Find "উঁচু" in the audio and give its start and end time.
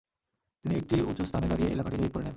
1.01-1.23